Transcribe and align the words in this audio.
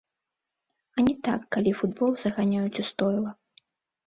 А 0.95 1.05
не 1.07 1.13
так, 1.27 1.41
калі 1.57 1.75
футбол 1.83 2.11
заганяюць 2.23 2.79
у 2.85 2.89
стойла! 2.89 3.31